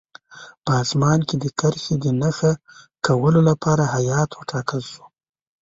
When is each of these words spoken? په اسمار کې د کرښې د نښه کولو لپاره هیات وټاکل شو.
په 0.63 0.71
اسمار 0.83 1.19
کې 1.27 1.35
د 1.43 1.45
کرښې 1.59 1.95
د 2.03 2.05
نښه 2.21 2.51
کولو 3.05 3.39
لپاره 3.49 3.83
هیات 3.95 4.29
وټاکل 4.33 4.81
شو. 4.91 5.03